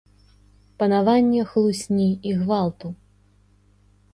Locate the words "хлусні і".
1.51-2.33